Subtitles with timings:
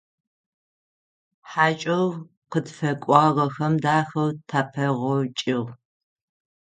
[1.49, 2.07] ХьакӀэу
[2.51, 5.69] къытфэкӀуагъэхэм дахэу тапэгъокӀыгъ.